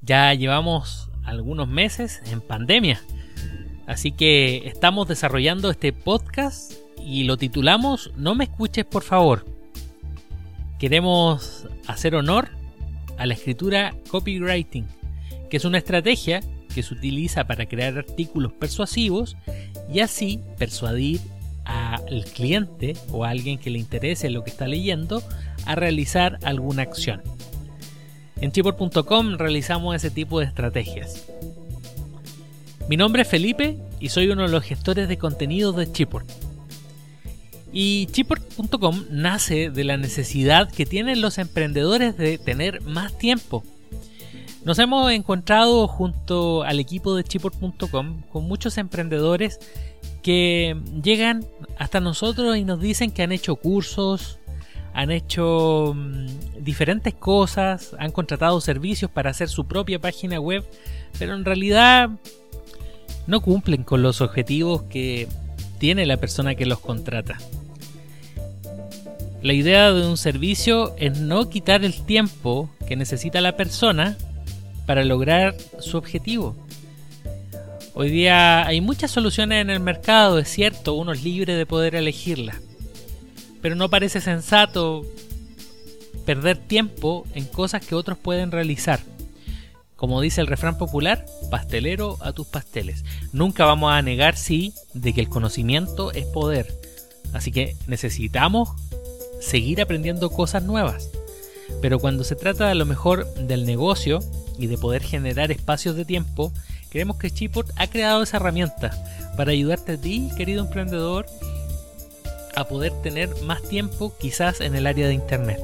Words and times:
Ya 0.00 0.34
llevamos 0.34 1.08
algunos 1.22 1.68
meses 1.68 2.20
en 2.32 2.40
pandemia, 2.40 3.00
así 3.86 4.10
que 4.10 4.66
estamos 4.66 5.06
desarrollando 5.06 5.70
este 5.70 5.92
podcast 5.92 6.72
y 6.98 7.22
lo 7.22 7.36
titulamos 7.36 8.10
No 8.16 8.34
me 8.34 8.42
escuches 8.42 8.84
por 8.84 9.04
favor. 9.04 9.46
Queremos 10.80 11.68
hacer 11.86 12.16
honor 12.16 12.48
a 13.18 13.26
la 13.26 13.34
escritura 13.34 13.94
copywriting, 14.10 14.88
que 15.48 15.56
es 15.56 15.64
una 15.64 15.78
estrategia 15.78 16.40
que 16.74 16.82
se 16.82 16.92
utiliza 16.92 17.46
para 17.46 17.66
crear 17.66 17.98
artículos 17.98 18.52
persuasivos 18.52 19.36
y 19.88 20.00
así 20.00 20.40
persuadir 20.58 21.20
al 21.64 22.24
cliente 22.24 22.96
o 23.12 23.24
a 23.24 23.30
alguien 23.30 23.58
que 23.58 23.70
le 23.70 23.78
interese 23.78 24.28
lo 24.28 24.42
que 24.42 24.50
está 24.50 24.66
leyendo 24.66 25.22
a 25.66 25.76
realizar 25.76 26.40
alguna 26.42 26.82
acción. 26.82 27.22
En 28.40 28.52
chipor.com 28.52 29.34
realizamos 29.36 29.94
ese 29.94 30.10
tipo 30.10 30.40
de 30.40 30.46
estrategias. 30.46 31.26
Mi 32.88 32.96
nombre 32.96 33.22
es 33.22 33.28
Felipe 33.28 33.78
y 34.00 34.08
soy 34.08 34.28
uno 34.28 34.42
de 34.42 34.48
los 34.48 34.64
gestores 34.64 35.08
de 35.08 35.18
contenidos 35.18 35.76
de 35.76 35.92
Chipor. 35.92 36.24
Y 37.72 38.06
Chipor.com 38.06 39.04
nace 39.10 39.70
de 39.70 39.84
la 39.84 39.96
necesidad 39.96 40.72
que 40.72 40.86
tienen 40.86 41.20
los 41.20 41.38
emprendedores 41.38 42.16
de 42.16 42.38
tener 42.38 42.80
más 42.80 43.16
tiempo. 43.16 43.62
Nos 44.64 44.78
hemos 44.80 45.12
encontrado 45.12 45.86
junto 45.86 46.64
al 46.64 46.80
equipo 46.80 47.14
de 47.14 47.22
Chipor.com 47.22 48.22
con 48.32 48.44
muchos 48.44 48.76
emprendedores 48.76 49.60
que 50.22 50.76
llegan 51.02 51.46
hasta 51.78 52.00
nosotros 52.00 52.56
y 52.56 52.64
nos 52.64 52.80
dicen 52.80 53.12
que 53.12 53.22
han 53.22 53.32
hecho 53.32 53.54
cursos, 53.54 54.39
han 55.00 55.10
hecho 55.10 55.94
mm, 55.96 56.62
diferentes 56.62 57.14
cosas, 57.14 57.96
han 57.98 58.12
contratado 58.12 58.60
servicios 58.60 59.10
para 59.10 59.30
hacer 59.30 59.48
su 59.48 59.64
propia 59.66 59.98
página 59.98 60.38
web, 60.38 60.62
pero 61.18 61.34
en 61.34 61.46
realidad 61.46 62.10
no 63.26 63.40
cumplen 63.40 63.82
con 63.82 64.02
los 64.02 64.20
objetivos 64.20 64.82
que 64.82 65.26
tiene 65.78 66.04
la 66.04 66.18
persona 66.18 66.54
que 66.54 66.66
los 66.66 66.80
contrata. 66.80 67.38
La 69.40 69.54
idea 69.54 69.90
de 69.90 70.06
un 70.06 70.18
servicio 70.18 70.94
es 70.98 71.18
no 71.18 71.48
quitar 71.48 71.82
el 71.82 72.04
tiempo 72.04 72.68
que 72.86 72.94
necesita 72.94 73.40
la 73.40 73.56
persona 73.56 74.18
para 74.84 75.02
lograr 75.02 75.56
su 75.78 75.96
objetivo. 75.96 76.54
Hoy 77.94 78.10
día 78.10 78.66
hay 78.66 78.82
muchas 78.82 79.10
soluciones 79.10 79.62
en 79.62 79.70
el 79.70 79.80
mercado, 79.80 80.38
es 80.38 80.48
cierto, 80.48 80.92
uno 80.92 81.12
es 81.12 81.24
libre 81.24 81.54
de 81.54 81.64
poder 81.64 81.94
elegirlas 81.94 82.60
pero 83.60 83.74
no 83.74 83.90
parece 83.90 84.20
sensato 84.20 85.04
perder 86.24 86.56
tiempo 86.58 87.26
en 87.34 87.44
cosas 87.44 87.84
que 87.84 87.94
otros 87.94 88.18
pueden 88.18 88.50
realizar. 88.50 89.00
Como 89.96 90.20
dice 90.20 90.40
el 90.40 90.46
refrán 90.46 90.78
popular, 90.78 91.26
pastelero 91.50 92.16
a 92.20 92.32
tus 92.32 92.46
pasteles. 92.46 93.04
Nunca 93.32 93.66
vamos 93.66 93.92
a 93.92 94.00
negar, 94.00 94.36
sí, 94.36 94.72
de 94.94 95.12
que 95.12 95.20
el 95.20 95.28
conocimiento 95.28 96.12
es 96.12 96.24
poder. 96.24 96.74
Así 97.34 97.52
que 97.52 97.76
necesitamos 97.86 98.70
seguir 99.40 99.80
aprendiendo 99.82 100.30
cosas 100.30 100.62
nuevas. 100.62 101.10
Pero 101.82 101.98
cuando 101.98 102.24
se 102.24 102.34
trata 102.34 102.70
a 102.70 102.74
lo 102.74 102.86
mejor 102.86 103.32
del 103.34 103.66
negocio 103.66 104.20
y 104.58 104.66
de 104.68 104.78
poder 104.78 105.02
generar 105.02 105.50
espacios 105.50 105.96
de 105.96 106.04
tiempo, 106.04 106.52
creemos 106.90 107.16
que 107.16 107.30
Chiport 107.30 107.70
ha 107.76 107.86
creado 107.86 108.22
esa 108.22 108.38
herramienta 108.38 108.90
para 109.36 109.52
ayudarte 109.52 109.92
a 109.92 110.00
ti, 110.00 110.30
querido 110.36 110.62
emprendedor, 110.62 111.26
a 112.56 112.64
poder 112.64 112.92
tener 113.02 113.28
más 113.42 113.62
tiempo 113.62 114.12
quizás 114.18 114.60
en 114.60 114.74
el 114.74 114.86
área 114.86 115.06
de 115.06 115.14
Internet. 115.14 115.60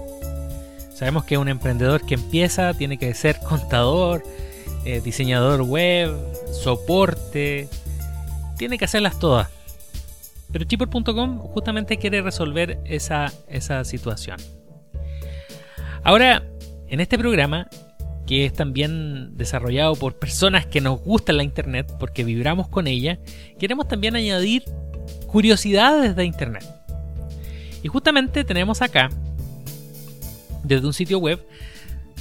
Sabemos 0.94 1.24
que 1.24 1.36
un 1.36 1.48
emprendedor 1.48 2.04
que 2.06 2.14
empieza 2.14 2.72
tiene 2.72 2.98
que 2.98 3.12
ser 3.14 3.38
contador, 3.40 4.22
eh, 4.84 5.00
diseñador 5.04 5.62
web, 5.62 6.16
soporte, 6.52 7.68
tiene 8.56 8.78
que 8.78 8.86
hacerlas 8.86 9.18
todas. 9.18 9.48
Pero 10.52 10.64
Chipper.com 10.64 11.38
justamente 11.38 11.98
quiere 11.98 12.22
resolver 12.22 12.78
esa, 12.84 13.32
esa 13.48 13.84
situación. 13.84 14.38
Ahora, 16.02 16.44
en 16.88 17.00
este 17.00 17.18
programa, 17.18 17.68
que 18.26 18.46
es 18.46 18.52
también 18.52 19.36
desarrollado 19.36 19.94
por 19.96 20.18
personas 20.18 20.66
que 20.66 20.80
nos 20.80 21.00
gusta 21.00 21.32
la 21.32 21.42
Internet 21.42 21.92
porque 21.98 22.24
vibramos 22.24 22.68
con 22.68 22.86
ella, 22.86 23.18
queremos 23.58 23.88
también 23.88 24.16
añadir 24.16 24.64
curiosidades 25.26 26.16
de 26.16 26.24
Internet. 26.24 26.64
Y 27.86 27.88
justamente 27.88 28.42
tenemos 28.42 28.82
acá, 28.82 29.10
desde 30.64 30.88
un 30.88 30.92
sitio 30.92 31.20
web, 31.20 31.40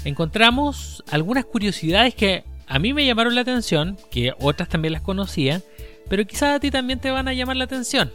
encontramos 0.03 1.03
algunas 1.09 1.43
curiosidades 1.43 2.13
que 2.13 2.43
a 2.67 2.77
mí 2.77 2.93
me 2.93 3.03
llamaron 3.03 3.33
la 3.33 3.41
atención, 3.41 3.97
que 4.11 4.31
otras 4.39 4.69
también 4.69 4.91
las 4.91 5.01
conocía, 5.01 5.63
pero 6.07 6.23
quizás 6.27 6.55
a 6.55 6.59
ti 6.59 6.69
también 6.69 6.99
te 6.99 7.09
van 7.09 7.27
a 7.27 7.33
llamar 7.33 7.55
la 7.55 7.63
atención. 7.63 8.13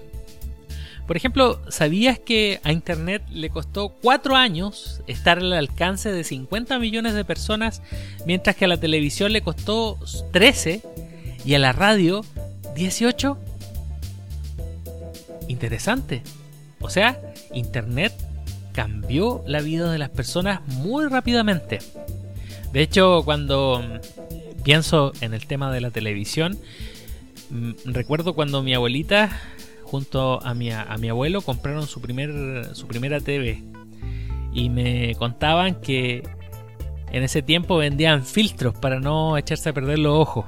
Por 1.09 1.17
ejemplo, 1.17 1.61
¿sabías 1.69 2.21
que 2.21 2.61
a 2.63 2.71
Internet 2.71 3.25
le 3.31 3.51
costó 3.51 3.89
4 4.01 4.37
años 4.37 5.03
estar 5.09 5.41
al 5.41 5.53
alcance 5.53 6.13
de 6.13 6.23
50 6.23 6.79
millones 6.79 7.15
de 7.15 7.25
personas, 7.25 7.83
mientras 8.27 8.55
que 8.55 8.67
a 8.67 8.69
la 8.69 8.79
televisión 8.79 9.33
le 9.33 9.43
costó 9.43 9.99
13 10.31 10.83
y 11.45 11.55
a 11.55 11.59
la 11.59 11.73
radio 11.73 12.25
18? 12.77 13.37
Interesante. 15.49 16.23
O 16.81 16.89
sea, 16.89 17.21
Internet 17.53 18.13
cambió 18.73 19.43
la 19.47 19.61
vida 19.61 19.91
de 19.91 19.99
las 19.99 20.11
personas 20.11 20.61
muy 20.67 21.07
rápidamente. 21.07 21.79
De 22.73 22.83
hecho, 22.83 23.23
cuando 23.25 23.83
pienso 24.63 25.13
en 25.21 25.35
el 25.35 25.47
tema 25.47 25.73
de 25.73 25.81
la 25.81 25.91
televisión, 25.91 26.59
mm, 27.51 27.73
recuerdo 27.87 28.35
cuando 28.35 28.63
mi 28.63 28.75
abuelita 28.75 29.31
junto 29.83 30.41
a 30.45 30.55
mi, 30.55 30.71
a 30.71 30.97
mi 30.99 31.09
abuelo 31.09 31.43
compraron 31.43 31.87
su, 31.89 32.01
primer, 32.01 32.77
su 32.77 32.87
primera 32.87 33.19
TV 33.19 33.61
y 34.53 34.69
me 34.69 35.15
contaban 35.17 35.81
que 35.81 36.23
en 37.13 37.23
ese 37.23 37.43
tiempo 37.43 37.77
vendían 37.77 38.25
filtros 38.25 38.75
para 38.75 39.01
no 39.01 39.37
echarse 39.37 39.69
a 39.69 39.73
perder 39.73 39.99
los 39.99 40.17
ojos. 40.17 40.47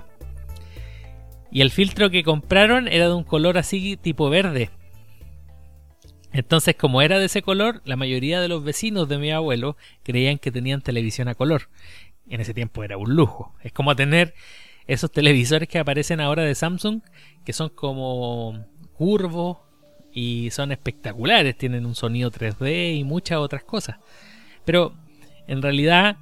Y 1.50 1.60
el 1.60 1.70
filtro 1.70 2.10
que 2.10 2.22
compraron 2.22 2.88
era 2.88 3.08
de 3.08 3.14
un 3.14 3.24
color 3.24 3.58
así 3.58 3.96
tipo 3.96 4.30
verde. 4.30 4.70
Entonces, 6.32 6.76
como 6.76 7.02
era 7.02 7.18
de 7.18 7.26
ese 7.26 7.42
color, 7.42 7.82
la 7.84 7.96
mayoría 7.96 8.40
de 8.40 8.48
los 8.48 8.64
vecinos 8.64 9.08
de 9.08 9.18
mi 9.18 9.30
abuelo 9.30 9.76
creían 10.02 10.38
que 10.38 10.50
tenían 10.50 10.80
televisión 10.80 11.28
a 11.28 11.34
color. 11.34 11.68
En 12.28 12.40
ese 12.40 12.54
tiempo 12.54 12.84
era 12.84 12.96
un 12.96 13.14
lujo. 13.14 13.54
Es 13.62 13.72
como 13.72 13.94
tener 13.94 14.34
esos 14.86 15.12
televisores 15.12 15.68
que 15.68 15.78
aparecen 15.78 16.20
ahora 16.20 16.42
de 16.42 16.54
Samsung, 16.54 17.02
que 17.44 17.52
son 17.52 17.68
como 17.68 18.66
curvos 18.94 19.58
y 20.12 20.50
son 20.50 20.72
espectaculares, 20.72 21.56
tienen 21.56 21.86
un 21.86 21.94
sonido 21.94 22.30
3D 22.30 22.96
y 22.96 23.04
muchas 23.04 23.38
otras 23.38 23.64
cosas. 23.64 23.96
Pero 24.64 24.94
en 25.46 25.62
realidad 25.62 26.16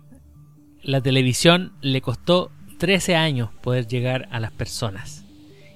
la 0.83 1.01
televisión 1.01 1.73
le 1.81 2.01
costó 2.01 2.51
13 2.79 3.15
años 3.17 3.51
poder 3.61 3.87
llegar 3.87 4.29
a 4.31 4.41
las 4.41 4.53
personas 4.53 5.25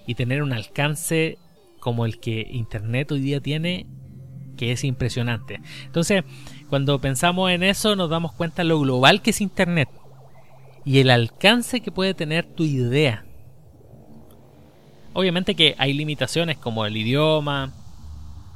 y 0.06 0.14
tener 0.14 0.42
un 0.42 0.52
alcance 0.52 1.38
como 1.80 2.06
el 2.06 2.18
que 2.18 2.46
Internet 2.50 3.12
hoy 3.12 3.20
día 3.20 3.40
tiene 3.40 3.86
que 4.56 4.72
es 4.72 4.84
impresionante. 4.84 5.60
Entonces, 5.84 6.24
cuando 6.68 7.00
pensamos 7.00 7.50
en 7.50 7.62
eso, 7.62 7.96
nos 7.96 8.10
damos 8.10 8.32
cuenta 8.32 8.64
lo 8.64 8.80
global 8.80 9.22
que 9.22 9.30
es 9.30 9.40
Internet 9.40 9.88
y 10.84 10.98
el 10.98 11.10
alcance 11.10 11.80
que 11.80 11.90
puede 11.90 12.14
tener 12.14 12.44
tu 12.46 12.64
idea. 12.64 13.24
Obviamente 15.12 15.54
que 15.54 15.74
hay 15.78 15.92
limitaciones 15.92 16.58
como 16.58 16.84
el 16.84 16.96
idioma, 16.96 17.72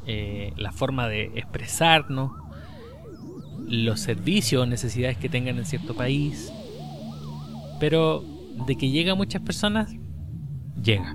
eh, 0.06 0.52
la 0.56 0.72
forma 0.72 1.08
de 1.08 1.24
expresarnos, 1.36 2.32
los 3.66 4.00
servicios 4.00 4.62
o 4.62 4.66
necesidades 4.66 5.16
que 5.16 5.28
tengan 5.28 5.58
en 5.58 5.66
cierto 5.66 5.94
país, 5.94 6.52
pero 7.78 8.24
de 8.66 8.76
que 8.76 8.90
llega 8.90 9.12
a 9.12 9.14
muchas 9.14 9.42
personas, 9.42 9.94
llega. 10.82 11.14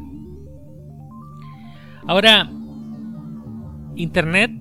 Ahora, 2.07 2.49
Internet 3.95 4.51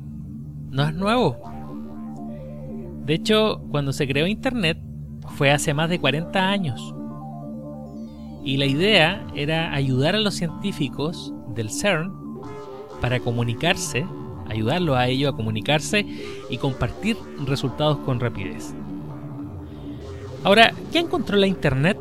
no 0.73 0.85
es 0.85 0.95
nuevo. 0.95 1.37
De 3.05 3.15
hecho, 3.15 3.61
cuando 3.71 3.93
se 3.93 4.09
creó 4.09 4.27
Internet 4.27 4.79
fue 5.37 5.51
hace 5.51 5.75
más 5.75 5.91
de 5.91 6.01
40 6.01 6.49
años. 6.49 6.95
Y 8.43 8.57
la 8.57 8.67
idea 8.67 9.25
era 9.35 9.73
ayudar 9.75 10.17
a 10.17 10.21
los 10.21 10.35
científicos 10.35 11.33
del 11.55 11.71
CERN 11.71 12.13
para 13.01 13.21
comunicarse, 13.21 14.07
ayudarlos 14.49 14.97
a 14.97 15.09
ellos 15.09 15.33
a 15.33 15.37
comunicarse 15.37 16.07
y 16.49 16.57
compartir 16.57 17.17
resultados 17.45 17.99
con 17.99 18.19
rapidez. 18.19 18.75
Ahora, 20.43 20.73
¿quién 20.91 21.07
controla 21.07 21.47
Internet? 21.47 21.99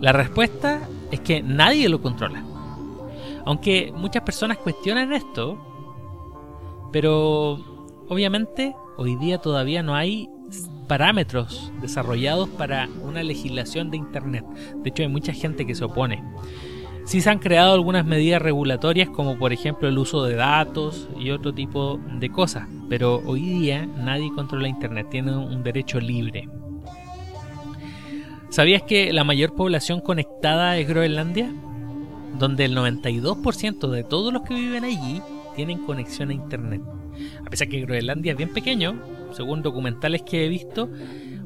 La 0.00 0.12
respuesta 0.12 0.80
es 1.10 1.20
que 1.20 1.42
nadie 1.42 1.88
lo 1.88 2.02
controla. 2.02 2.42
Aunque 3.44 3.92
muchas 3.96 4.22
personas 4.22 4.58
cuestionan 4.58 5.12
esto, 5.12 5.58
pero 6.92 7.58
obviamente 8.08 8.74
hoy 8.96 9.16
día 9.16 9.38
todavía 9.38 9.82
no 9.82 9.94
hay 9.94 10.28
parámetros 10.88 11.70
desarrollados 11.80 12.48
para 12.48 12.88
una 13.02 13.22
legislación 13.22 13.90
de 13.90 13.98
Internet. 13.98 14.44
De 14.82 14.90
hecho, 14.90 15.02
hay 15.02 15.08
mucha 15.08 15.32
gente 15.32 15.66
que 15.66 15.74
se 15.74 15.84
opone. 15.84 16.24
Sí 17.04 17.20
se 17.20 17.30
han 17.30 17.38
creado 17.38 17.72
algunas 17.72 18.04
medidas 18.04 18.42
regulatorias 18.42 19.08
como 19.08 19.38
por 19.38 19.54
ejemplo 19.54 19.88
el 19.88 19.96
uso 19.96 20.24
de 20.24 20.34
datos 20.34 21.08
y 21.18 21.30
otro 21.30 21.54
tipo 21.54 21.98
de 22.18 22.28
cosas, 22.30 22.68
pero 22.90 23.22
hoy 23.24 23.40
día 23.40 23.86
nadie 23.86 24.30
controla 24.34 24.68
Internet, 24.68 25.08
tiene 25.10 25.34
un 25.34 25.62
derecho 25.62 26.00
libre. 26.00 26.48
¿Sabías 28.50 28.82
que 28.82 29.12
la 29.12 29.24
mayor 29.24 29.54
población 29.54 30.00
conectada 30.00 30.76
es 30.76 30.86
Groenlandia? 30.86 31.50
Donde 32.38 32.66
el 32.66 32.76
92% 32.76 33.88
de 33.88 34.04
todos 34.04 34.32
los 34.32 34.42
que 34.42 34.54
viven 34.54 34.84
allí 34.84 35.22
tienen 35.58 35.84
conexión 35.84 36.30
a 36.30 36.32
Internet. 36.32 36.80
A 37.44 37.50
pesar 37.50 37.68
que 37.68 37.80
Groenlandia 37.80 38.32
es 38.32 38.38
bien 38.38 38.52
pequeño, 38.52 39.02
según 39.32 39.60
documentales 39.60 40.22
que 40.22 40.46
he 40.46 40.48
visto 40.48 40.88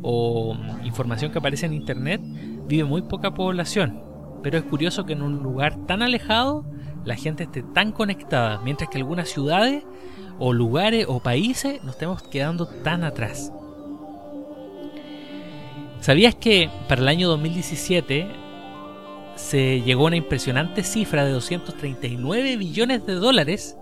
o 0.03 0.55
información 0.85 1.33
que 1.33 1.39
aparece 1.39 1.67
en 1.67 1.73
Internet, 1.73 2.21
vive 2.69 2.85
muy 2.85 3.03
poca 3.03 3.33
población 3.33 4.13
pero 4.43 4.59
es 4.59 4.65
curioso 4.65 5.07
que 5.07 5.13
en 5.13 5.23
un 5.23 5.43
lugar 5.43 5.87
tan 5.87 6.03
alejado 6.03 6.65
la 7.05 7.17
gente 7.17 7.45
esté 7.45 7.63
tan 7.63 7.93
conectada, 7.93 8.61
mientras 8.65 8.91
que 8.91 8.99
algunas 8.99 9.29
ciudades 9.29 9.85
o 10.39 10.53
lugares 10.53 11.07
o 11.09 11.21
países 11.21 11.83
nos 11.83 11.95
estemos 11.95 12.23
quedando 12.23 12.67
tan 12.67 13.05
atrás. 13.05 13.53
¿Sabías 16.01 16.35
que 16.35 16.69
para 16.89 17.01
el 17.01 17.09
año 17.09 17.29
2017 17.29 18.27
se 19.37 19.81
llegó 19.83 20.05
a 20.05 20.07
una 20.09 20.17
impresionante 20.17 20.83
cifra 20.83 21.25
de 21.25 21.33
239 21.33 22.57
billones 22.57 23.07
de 23.07 23.15
dólares 23.15 23.77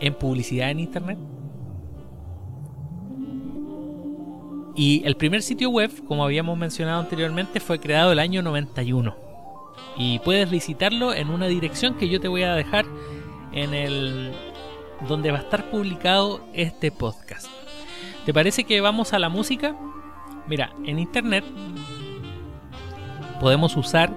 en 0.00 0.14
publicidad 0.14 0.70
en 0.70 0.80
Internet? 0.80 1.18
Y 4.74 5.02
el 5.04 5.16
primer 5.16 5.42
sitio 5.42 5.70
web, 5.70 5.90
como 6.06 6.24
habíamos 6.24 6.56
mencionado 6.56 7.00
anteriormente, 7.00 7.60
fue 7.60 7.78
creado 7.78 8.12
el 8.12 8.18
año 8.18 8.42
91 8.42 9.14
y 9.96 10.18
puedes 10.20 10.50
visitarlo 10.50 11.12
en 11.12 11.30
una 11.30 11.46
dirección 11.46 11.96
que 11.96 12.08
yo 12.08 12.20
te 12.20 12.28
voy 12.28 12.42
a 12.42 12.54
dejar 12.54 12.86
en 13.52 13.74
el 13.74 14.32
donde 15.08 15.30
va 15.30 15.38
a 15.38 15.42
estar 15.42 15.70
publicado 15.70 16.40
este 16.52 16.90
podcast. 16.90 17.46
¿Te 18.24 18.34
parece 18.34 18.64
que 18.64 18.80
vamos 18.80 19.12
a 19.12 19.18
la 19.18 19.28
música? 19.28 19.76
Mira, 20.46 20.72
en 20.84 20.98
internet 20.98 21.44
podemos 23.40 23.76
usar 23.76 24.12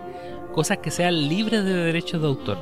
cosas 0.53 0.77
que 0.79 0.91
sean 0.91 1.27
libres 1.27 1.63
de 1.63 1.73
derechos 1.73 2.21
de 2.21 2.27
autor. 2.27 2.57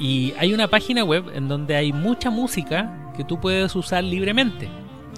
Y 0.00 0.32
hay 0.38 0.54
una 0.54 0.66
página 0.66 1.04
web 1.04 1.30
en 1.34 1.46
donde 1.46 1.76
hay 1.76 1.92
mucha 1.92 2.30
música 2.30 3.12
que 3.14 3.22
tú 3.22 3.38
puedes 3.38 3.76
usar 3.76 4.02
libremente. 4.02 4.70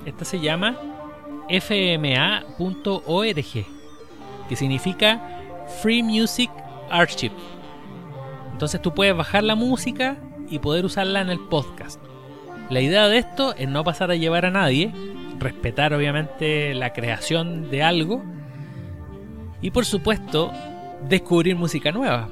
Esta 0.05 0.25
se 0.25 0.40
llama 0.40 0.76
fma.org, 1.49 2.44
que 4.49 4.56
significa 4.56 5.23
Free 5.81 6.02
Music 6.02 6.50
Archive. 6.90 7.34
Entonces 8.50 8.82
tú 8.82 8.93
puedes 8.93 9.17
bajar 9.17 9.44
la 9.44 9.55
música 9.55 10.17
y 10.50 10.58
poder 10.58 10.85
usarla 10.85 11.20
en 11.20 11.31
el 11.31 11.38
podcast. 11.38 12.00
La 12.69 12.81
idea 12.81 13.06
de 13.06 13.19
esto 13.19 13.55
es 13.56 13.69
no 13.69 13.85
pasar 13.85 14.11
a 14.11 14.17
llevar 14.17 14.46
a 14.46 14.50
nadie, 14.50 14.93
respetar 15.38 15.94
obviamente 15.94 16.75
la 16.75 16.93
creación 16.93 17.70
de 17.70 17.85
algo 17.85 18.25
y 19.61 19.70
por 19.70 19.85
supuesto 19.85 20.50
descubrir 21.08 21.55
música 21.55 21.93
nueva. 21.93 22.28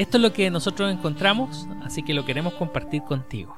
Esto 0.00 0.16
es 0.16 0.22
lo 0.22 0.32
que 0.32 0.50
nosotros 0.50 0.90
encontramos, 0.90 1.68
así 1.82 2.02
que 2.02 2.14
lo 2.14 2.24
queremos 2.24 2.54
compartir 2.54 3.02
contigo. 3.02 3.54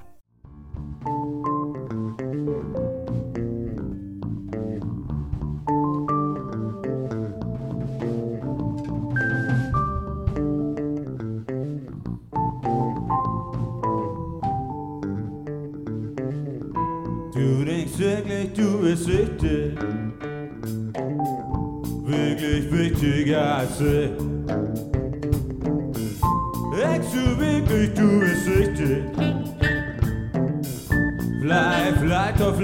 Du 28.02 28.20
bist 28.20 28.46
wichtig? 28.46 29.04
Vielleicht, 31.40 31.98
vielleicht, 31.98 32.40
doch 32.40 32.58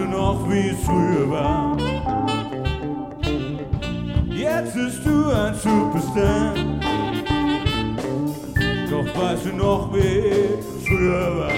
heute 0.00 0.10
noch, 0.10 0.48
wie 0.48 0.68
es 0.68 0.78
früher 0.84 1.30
war. 1.30 1.76
Jetzt 4.28 4.74
bist 4.74 5.04
du 5.04 5.30
ein 5.30 5.54
Superstar. 5.54 6.54
Doch 8.90 9.06
weißt 9.20 9.46
du 9.46 9.52
noch, 9.56 9.92
wie 9.94 10.28
es 10.58 10.66
früher 10.86 11.38
war. 11.38 11.52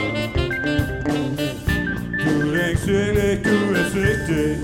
Du 2.25 2.53
denkst 2.53 2.87
wirklich, 2.87 3.43
du 3.43 3.57
bist 3.73 3.95
richtig. 3.97 4.59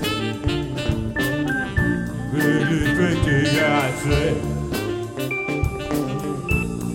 Wirklich 2.31 2.97
wichtiger 2.97 3.69
als 3.83 4.01
ich. 4.05 4.37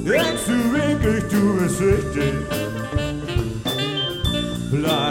Denkst 0.04 0.46
du 0.46 0.56
wirklich, 0.72 1.24
du 1.30 1.42
bist 1.58 1.80
richtig. 1.80 2.34
Bleib 4.70 5.03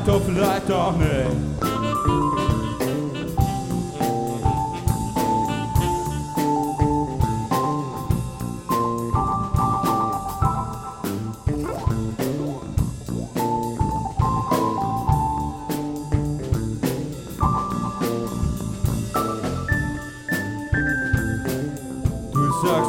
vielleicht 0.00 0.08
doch, 0.08 0.22
vielleicht 0.24 0.68
doch 0.68 0.96
nicht. 0.96 1.60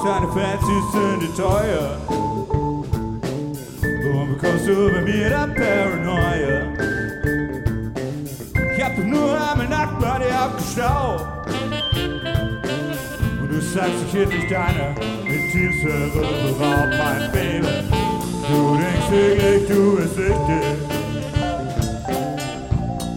deine 0.04 0.28
Fancies 0.30 0.92
sind 0.92 1.38
teuer. 1.38 1.98
Warum 4.04 4.30
bekommst 4.36 4.68
du 4.68 4.92
bei 4.92 5.02
mir 5.02 5.30
der 5.30 5.48
Paranoia? 5.48 6.71
Ich 8.82 8.88
hab 8.88 8.96
doch 8.96 9.04
nur 9.04 9.40
am 9.40 9.60
Nachtbody 9.70 10.32
abgestaubt 10.32 11.48
Und 13.40 13.48
du 13.48 13.62
sagst, 13.62 13.92
ich 14.08 14.14
hätte 14.16 14.34
nicht 14.36 14.50
deine 14.52 14.96
intimste 15.24 16.10
beraubt, 16.16 16.90
mein 16.98 17.32
Baby 17.32 17.68
Du 18.50 18.76
denkst 18.78 19.12
wirklich, 19.12 19.68
du 19.68 19.98
bist 19.98 20.18
wichtig 20.18 20.64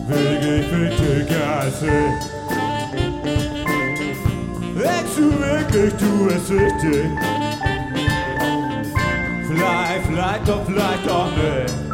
Wirklich 0.07 1.31
als 1.49 1.83
ich 1.83 2.13
Denkst 4.83 5.17
du 5.17 5.25
wirklich, 5.41 5.95
du 5.95 6.27
bist 6.27 6.51
wichtig 6.51 7.09
Vielleicht, 9.49 10.07
vielleicht 10.09 10.47
doch, 10.47 10.63
vielleicht 10.67 11.07
doch 11.09 11.31
nicht. 11.37 11.94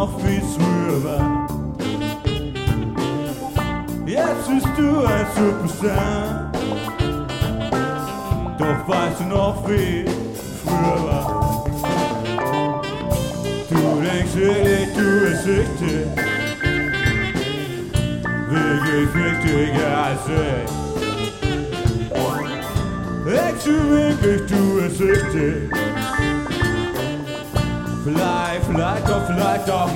Weißt 0.00 0.06
du 0.06 0.06
noch, 0.06 0.12
wie's 0.24 0.56
früher 0.56 1.04
war? 1.04 1.46
Jetzt 4.06 4.48
bist 4.48 4.68
du 4.76 5.04
ein 5.04 5.26
Superstar. 5.36 6.52
Doch 8.58 8.88
weißt 8.88 9.20
du 9.20 9.24
noch, 9.24 9.68
wie 9.68 10.04
früher 10.64 11.00
war? 11.06 11.64
Du 13.68 14.00
denkst 14.00 14.34
wirklich, 14.34 14.88
du 14.94 15.20
bist 15.20 15.46
wichtig. 15.46 16.06
Wirklich 18.48 19.14
wichtiger 19.14 19.90
als 20.04 20.26
ich. 20.26 20.70
Denkst 23.24 23.64
du 23.64 23.72
wirklich, 23.90 24.40
du 24.50 24.60
bist 24.80 24.98
wichtig? 25.00 25.79
Vielleicht, 28.12 28.64
vielleicht 28.66 29.08
doch, 29.08 29.24
vielleicht 29.26 29.70
auch. 29.70 29.88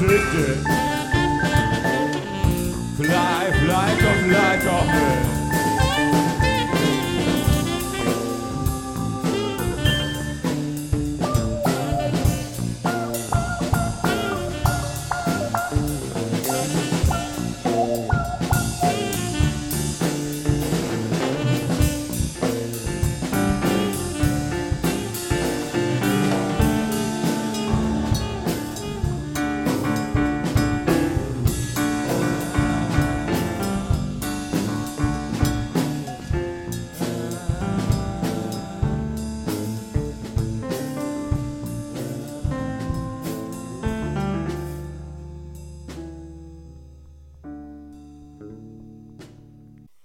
Du 0.00 0.06
bist 0.06 0.87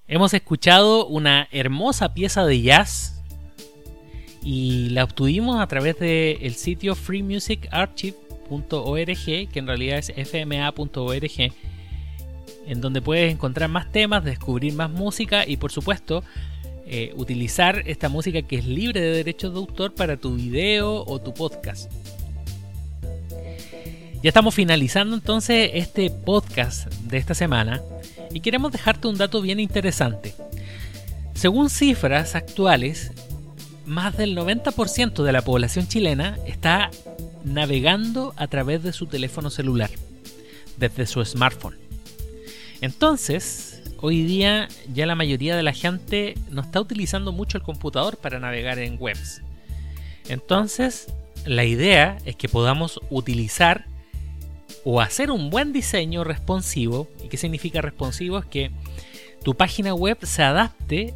Hemos 0.07 0.33
escuchado 0.33 1.07
una 1.07 1.47
hermosa 1.51 2.13
pieza 2.13 2.45
de 2.45 2.61
jazz 2.61 3.21
y 4.43 4.89
la 4.89 5.05
obtuvimos 5.05 5.61
a 5.61 5.67
través 5.67 5.97
del 5.97 6.53
sitio 6.55 6.95
freemusicarchive.org, 6.95 9.25
que 9.25 9.59
en 9.59 9.67
realidad 9.67 9.99
es 9.99 10.09
fma.org, 10.09 11.53
en 12.67 12.81
donde 12.81 13.01
puedes 13.01 13.31
encontrar 13.31 13.69
más 13.69 13.89
temas, 13.93 14.25
descubrir 14.25 14.73
más 14.73 14.91
música 14.91 15.47
y 15.47 15.55
por 15.55 15.71
supuesto 15.71 16.21
eh, 16.85 17.13
utilizar 17.15 17.83
esta 17.85 18.09
música 18.09 18.41
que 18.41 18.57
es 18.57 18.65
libre 18.65 18.99
de 18.99 19.11
derechos 19.11 19.53
de 19.53 19.59
autor 19.59 19.95
para 19.95 20.17
tu 20.17 20.35
video 20.35 21.05
o 21.05 21.21
tu 21.21 21.33
podcast. 21.33 21.89
Ya 24.21 24.29
estamos 24.29 24.53
finalizando 24.53 25.15
entonces 25.15 25.71
este 25.73 26.09
podcast 26.09 26.93
de 26.93 27.17
esta 27.17 27.33
semana 27.33 27.81
y 28.33 28.41
queremos 28.41 28.71
dejarte 28.71 29.07
un 29.07 29.17
dato 29.17 29.41
bien 29.41 29.59
interesante. 29.59 30.33
Según 31.33 31.69
cifras 31.69 32.35
actuales, 32.35 33.11
más 33.85 34.17
del 34.17 34.35
90% 34.35 35.23
de 35.23 35.31
la 35.31 35.41
población 35.41 35.87
chilena 35.87 36.37
está 36.45 36.89
navegando 37.43 38.33
a 38.37 38.47
través 38.47 38.83
de 38.83 38.93
su 38.93 39.07
teléfono 39.07 39.49
celular, 39.49 39.89
desde 40.77 41.05
su 41.05 41.23
smartphone. 41.23 41.77
Entonces, 42.81 43.81
hoy 43.99 44.23
día 44.23 44.67
ya 44.93 45.05
la 45.05 45.15
mayoría 45.15 45.55
de 45.55 45.63
la 45.63 45.73
gente 45.73 46.35
no 46.49 46.61
está 46.61 46.81
utilizando 46.81 47.31
mucho 47.31 47.57
el 47.57 47.63
computador 47.63 48.17
para 48.17 48.39
navegar 48.39 48.79
en 48.79 48.97
webs. 48.99 49.41
Entonces, 50.29 51.07
la 51.45 51.65
idea 51.65 52.17
es 52.25 52.35
que 52.35 52.47
podamos 52.47 52.99
utilizar 53.09 53.85
o 54.83 55.01
hacer 55.01 55.31
un 55.31 55.49
buen 55.49 55.73
diseño 55.73 56.23
responsivo. 56.23 57.07
¿Y 57.23 57.29
qué 57.29 57.37
significa 57.37 57.81
responsivo? 57.81 58.39
Es 58.39 58.45
que 58.45 58.71
tu 59.43 59.55
página 59.55 59.93
web 59.93 60.17
se 60.23 60.43
adapte 60.43 61.13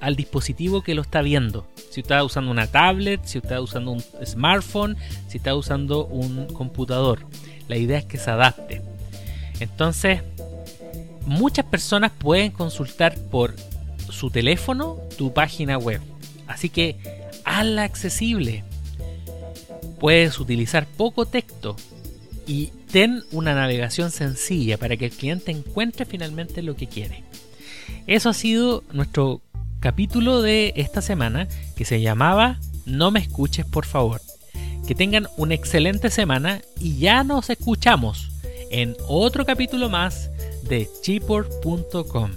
al 0.00 0.16
dispositivo 0.16 0.82
que 0.82 0.94
lo 0.94 1.02
está 1.02 1.22
viendo. 1.22 1.66
Si 1.90 2.00
está 2.00 2.22
usando 2.24 2.50
una 2.50 2.66
tablet, 2.66 3.24
si 3.24 3.38
está 3.38 3.60
usando 3.60 3.92
un 3.92 4.02
smartphone, 4.24 4.96
si 5.28 5.38
está 5.38 5.54
usando 5.54 6.06
un 6.06 6.46
computador. 6.46 7.26
La 7.68 7.76
idea 7.76 7.98
es 7.98 8.04
que 8.04 8.18
se 8.18 8.30
adapte. 8.30 8.82
Entonces, 9.60 10.22
muchas 11.24 11.64
personas 11.66 12.10
pueden 12.10 12.50
consultar 12.50 13.16
por 13.16 13.54
su 14.10 14.30
teléfono 14.30 14.98
tu 15.16 15.32
página 15.32 15.78
web. 15.78 16.00
Así 16.48 16.68
que 16.68 16.96
hazla 17.44 17.84
accesible. 17.84 18.64
Puedes 20.00 20.40
utilizar 20.40 20.86
poco 20.86 21.26
texto 21.26 21.76
y 22.46 22.72
ten 22.92 23.24
una 23.32 23.54
navegación 23.54 24.10
sencilla 24.10 24.76
para 24.76 24.96
que 24.96 25.06
el 25.06 25.12
cliente 25.12 25.50
encuentre 25.50 26.04
finalmente 26.04 26.62
lo 26.62 26.76
que 26.76 26.86
quiere. 26.86 27.24
Eso 28.06 28.28
ha 28.28 28.34
sido 28.34 28.84
nuestro 28.92 29.40
capítulo 29.80 30.42
de 30.42 30.74
esta 30.76 31.00
semana 31.00 31.48
que 31.74 31.86
se 31.86 32.02
llamaba 32.02 32.60
No 32.84 33.10
me 33.10 33.20
escuches 33.20 33.64
por 33.64 33.86
favor. 33.86 34.20
Que 34.86 34.94
tengan 34.94 35.26
una 35.38 35.54
excelente 35.54 36.10
semana 36.10 36.60
y 36.78 36.98
ya 36.98 37.24
nos 37.24 37.48
escuchamos 37.48 38.30
en 38.70 38.94
otro 39.08 39.46
capítulo 39.46 39.88
más 39.88 40.30
de 40.68 40.88
chipor.com. 41.02 42.30